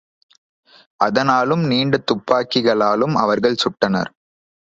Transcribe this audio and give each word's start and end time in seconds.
அதனாலும் 0.99 1.63
நீண்ட 1.63 1.97
துப்பக்கிகளாலும் 2.11 3.15
அவர்கள் 3.15 3.61
சுட்டனர். 3.63 4.11